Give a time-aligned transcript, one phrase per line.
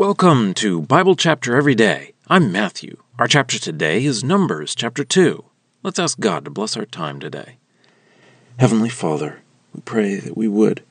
[0.00, 2.14] Welcome to Bible Chapter Every Day.
[2.26, 3.02] I'm Matthew.
[3.18, 5.44] Our chapter today is Numbers chapter 2.
[5.82, 7.58] Let's ask God to bless our time today.
[8.56, 9.42] Heavenly Father,
[9.74, 10.82] we pray that we would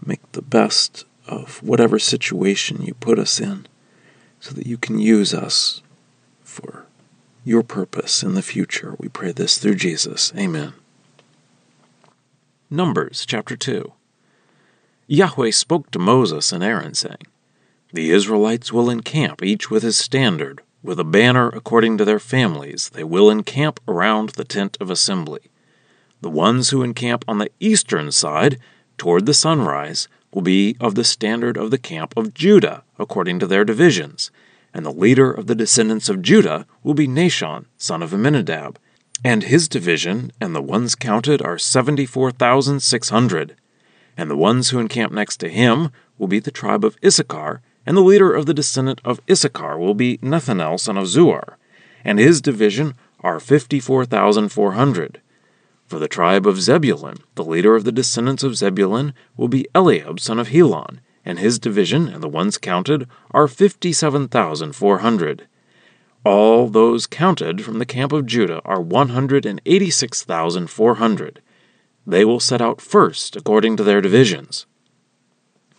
[0.00, 3.66] make the best of whatever situation you put us in
[4.38, 5.82] so that you can use us
[6.44, 6.86] for
[7.44, 8.94] your purpose in the future.
[9.00, 10.32] We pray this through Jesus.
[10.38, 10.72] Amen.
[12.70, 13.92] Numbers chapter 2.
[15.08, 17.26] Yahweh spoke to Moses and Aaron, saying,
[17.92, 22.90] The Israelites will encamp, each with his standard, with a banner according to their families.
[22.90, 25.50] They will encamp around the tent of assembly.
[26.20, 28.58] The ones who encamp on the eastern side,
[28.98, 33.46] toward the sunrise, will be of the standard of the camp of Judah, according to
[33.46, 34.30] their divisions.
[34.74, 38.78] And the leader of the descendants of Judah will be Nahshon, son of Amminadab.
[39.24, 43.56] And his division, and the ones counted, are seventy four thousand six hundred.
[44.16, 47.96] And the ones who encamp next to him will be the tribe of Issachar, and
[47.96, 51.54] the leader of the descendant of Issachar will be Nethanel son of Zuar,
[52.04, 55.20] and his division are fifty four thousand four hundred.
[55.86, 60.18] For the tribe of Zebulun, the leader of the descendants of Zebulun will be Eliab
[60.18, 64.98] son of Helon, and his division, and the ones counted, are fifty seven thousand four
[64.98, 65.46] hundred.
[66.24, 70.70] All those counted from the camp of Judah are one hundred and eighty six thousand
[70.70, 71.40] four hundred.
[72.04, 74.66] They will set out first according to their divisions.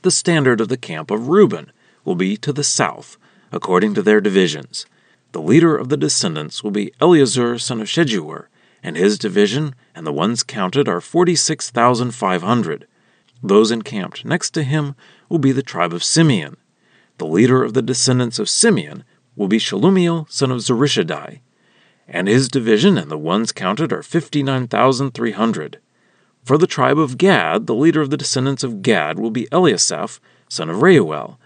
[0.03, 1.71] The standard of the camp of Reuben
[2.07, 3.17] will be to the south,
[3.51, 4.85] according to their divisions.
[5.33, 8.47] The leader of the descendants will be Elizur son of Shedeur,
[8.81, 12.87] and his division and the ones counted are forty six thousand five hundred.
[13.43, 14.95] Those encamped next to him
[15.27, 16.55] will be the tribe of Simeon.
[17.17, 19.03] The leader of the descendants of Simeon
[19.35, 21.41] will be Shelumiel son of Zurishaddai,
[22.07, 25.79] and his division and the ones counted are fifty nine thousand three hundred.
[26.45, 30.21] For the tribe of Gad, the leader of the descendants of Gad will be Eliasaph,
[30.47, 31.37] son of Reuel,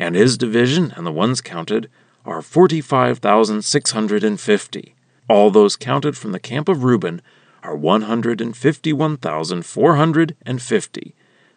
[0.00, 1.88] and his division and the ones counted
[2.24, 4.94] are forty five thousand six hundred and fifty.
[5.28, 7.22] All those counted from the camp of Reuben
[7.62, 11.14] are one hundred and fifty one thousand four hundred and fifty.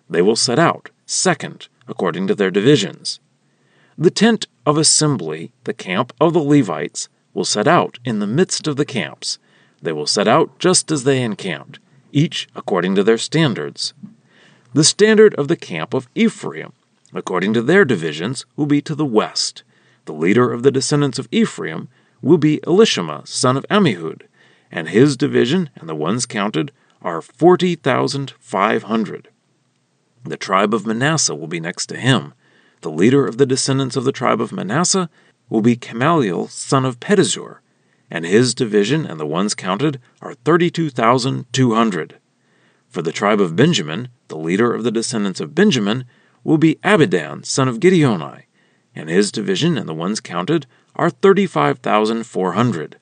[0.09, 3.19] They will set out second according to their divisions.
[3.97, 8.67] The tent of assembly, the camp of the Levites, will set out in the midst
[8.67, 9.39] of the camps.
[9.81, 11.79] They will set out just as they encamped
[12.11, 13.93] each according to their standards.
[14.73, 16.73] The standard of the camp of Ephraim,
[17.13, 19.63] according to their divisions, will be to the west.
[20.05, 21.89] The leader of the descendants of Ephraim
[22.21, 24.23] will be Elishama, son of Ammihud,
[24.71, 26.71] and his division and the ones counted
[27.01, 29.29] are forty thousand five hundred.
[30.23, 32.33] The tribe of Manasseh will be next to him.
[32.81, 35.09] The leader of the descendants of the tribe of Manasseh
[35.49, 37.57] will be Gamaliel, son of Pedahzur,
[38.09, 42.15] and his division and the ones counted are 32,200.
[42.89, 46.05] For the tribe of Benjamin, the leader of the descendants of Benjamin
[46.43, 48.43] will be Abidan, son of Gideoni,
[48.95, 50.65] and his division and the ones counted
[50.95, 52.97] are 35,400.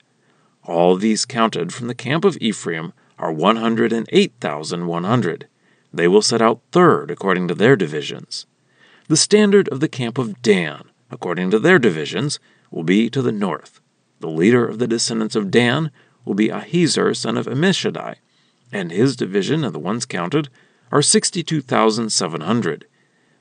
[0.64, 5.48] All these counted from the camp of Ephraim are 108,100.
[5.92, 8.46] They will set out third according to their divisions.
[9.08, 13.32] The standard of the camp of Dan, according to their divisions, will be to the
[13.32, 13.80] north.
[14.20, 15.90] The leader of the descendants of Dan
[16.24, 18.14] will be Ahiezer son of Ammishaddai,
[18.72, 20.48] and his division and the ones counted
[20.90, 22.86] are 62,700.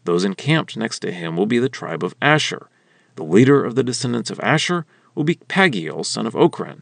[0.03, 2.67] Those encamped next to him will be the tribe of Asher.
[3.15, 6.81] The leader of the descendants of Asher will be Pagiel son of Ochran,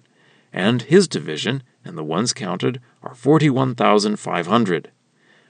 [0.54, 4.92] and his division and the ones counted are 41,500.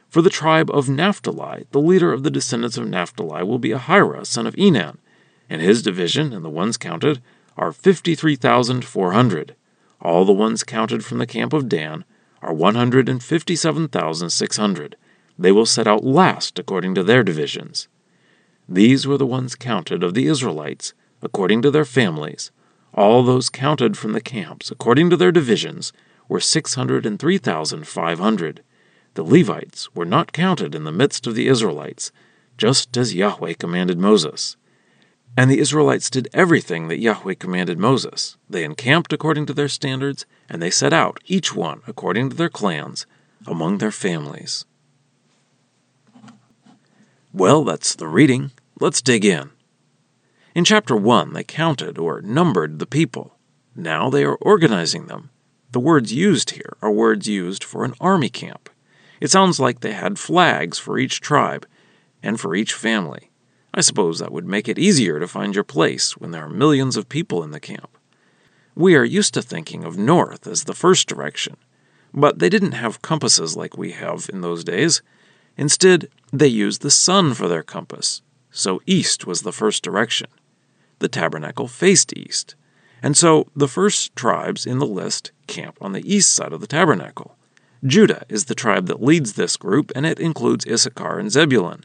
[0.07, 4.25] For the tribe of Naphtali, the leader of the descendants of Naphtali will be Ahira
[4.25, 4.97] son of Enan,
[5.49, 7.21] and his division and the ones counted
[7.57, 9.55] are 53,400.
[10.01, 12.05] All the ones counted from the camp of Dan
[12.41, 14.95] are 157,600.
[15.39, 17.87] They will set out last according to their divisions.
[18.67, 22.51] These were the ones counted of the Israelites, according to their families.
[22.93, 25.93] All those counted from the camps, according to their divisions,
[26.27, 28.63] were 603,500.
[29.13, 32.11] The Levites were not counted in the midst of the Israelites,
[32.57, 34.57] just as Yahweh commanded Moses.
[35.37, 38.35] And the Israelites did everything that Yahweh commanded Moses.
[38.49, 42.49] They encamped according to their standards, and they set out, each one according to their
[42.49, 43.05] clans,
[43.47, 44.65] among their families.
[47.31, 48.51] Well, that's the reading.
[48.79, 49.51] Let's dig in.
[50.55, 53.37] In chapter 1, they counted or numbered the people.
[53.75, 55.29] Now they are organizing them.
[55.71, 58.69] The words used here are words used for an army camp.
[59.21, 61.67] It sounds like they had flags for each tribe
[62.23, 63.29] and for each family.
[63.75, 66.97] I suppose that would make it easier to find your place when there are millions
[66.97, 67.95] of people in the camp.
[68.75, 71.57] We are used to thinking of north as the first direction,
[72.11, 75.03] but they didn't have compasses like we have in those days.
[75.59, 78.21] Instead, they used the sun for their compass.
[78.49, 80.29] so east was the first direction.
[80.99, 82.55] The tabernacle faced east,
[83.03, 86.67] and so the first tribes in the list camp on the east side of the
[86.67, 87.35] tabernacle.
[87.85, 91.83] Judah is the tribe that leads this group, and it includes Issachar and Zebulun.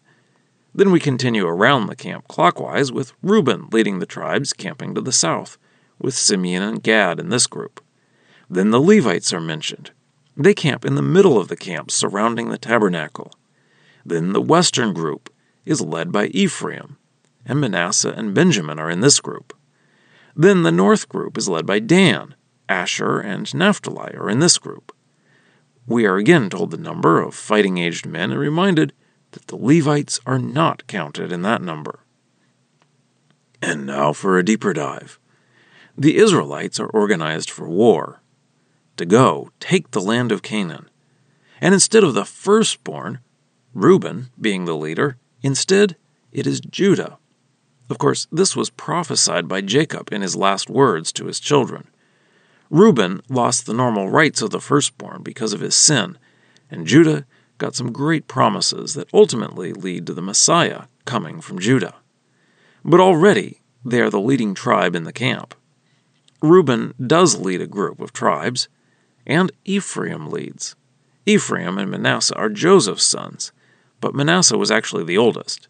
[0.72, 5.10] Then we continue around the camp clockwise, with Reuben leading the tribes camping to the
[5.10, 5.58] south,
[5.98, 7.82] with Simeon and Gad in this group.
[8.48, 9.90] Then the Levites are mentioned.
[10.36, 13.32] They camp in the middle of the camp surrounding the tabernacle.
[14.04, 15.32] Then the western group
[15.64, 16.98] is led by Ephraim,
[17.46, 19.56] and Manasseh and Benjamin are in this group.
[20.36, 22.34] Then the north group is led by Dan,
[22.68, 24.92] Asher, and Naphtali are in this group.
[25.86, 28.92] We are again told the number of fighting aged men and reminded
[29.32, 32.00] that the Levites are not counted in that number.
[33.60, 35.18] And now for a deeper dive.
[35.96, 38.22] The Israelites are organized for war.
[38.96, 40.88] To go, take the land of Canaan.
[41.60, 43.20] And instead of the firstborn,
[43.74, 45.96] Reuben, being the leader, instead
[46.32, 47.18] it is Judah.
[47.90, 51.88] Of course, this was prophesied by Jacob in his last words to his children.
[52.70, 56.16] Reuben lost the normal rights of the firstborn because of his sin,
[56.70, 57.26] and Judah
[57.58, 61.94] got some great promises that ultimately lead to the Messiah coming from Judah.
[62.84, 65.54] But already they are the leading tribe in the camp.
[66.42, 68.68] Reuben does lead a group of tribes,
[69.26, 70.74] and Ephraim leads.
[71.26, 73.52] Ephraim and Manasseh are Joseph's sons,
[74.04, 75.66] but Manasseh was actually the oldest.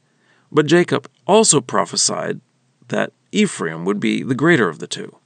[0.51, 2.41] But Jacob also prophesied
[2.89, 5.19] that Ephraim would be the greater of the two.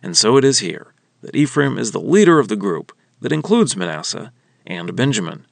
[0.00, 3.76] And so it is here that Ephraim is the leader of the group that includes
[3.76, 4.32] Manasseh
[4.64, 5.44] and Benjamin.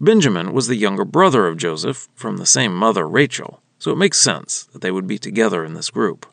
[0.00, 4.16] Benjamin was the younger brother of Joseph from the same mother, Rachel, so it makes
[4.16, 6.24] sense that they would be together in this group.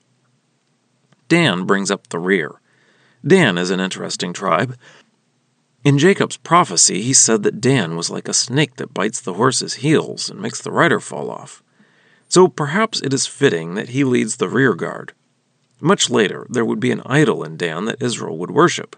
[1.27, 2.61] Dan brings up the rear.
[3.27, 4.77] Dan is an interesting tribe.
[5.85, 9.75] In Jacob's prophecy, he said that Dan was like a snake that bites the horse's
[9.75, 11.61] heels and makes the rider fall off.
[12.27, 15.13] So perhaps it is fitting that he leads the rear guard.
[15.79, 18.95] Much later, there would be an idol in Dan that Israel would worship,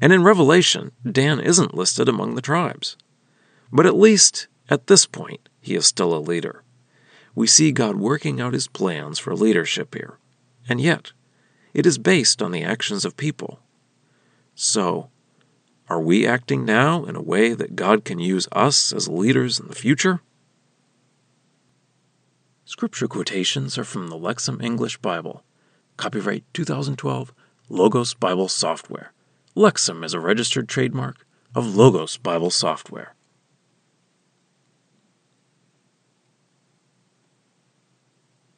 [0.00, 2.96] and in Revelation, Dan isn't listed among the tribes.
[3.70, 6.64] But at least, at this point, he is still a leader.
[7.36, 10.18] We see God working out his plans for leadership here,
[10.68, 11.12] and yet,
[11.72, 13.60] it is based on the actions of people.
[14.56, 15.10] So,
[15.88, 19.68] are we acting now in a way that God can use us as leaders in
[19.68, 20.20] the future?
[22.64, 25.44] Scripture quotations are from the Lexham English Bible.
[25.96, 27.34] Copyright 2012,
[27.68, 29.12] Logos Bible Software.
[29.54, 33.14] Lexham is a registered trademark of Logos Bible Software.